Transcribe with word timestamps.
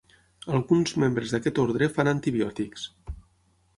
Alguns 0.59 0.93
membres 1.03 1.35
d'aquest 1.35 1.61
ordre 1.65 1.91
fan 1.99 2.11
antibiòtics. 2.13 2.89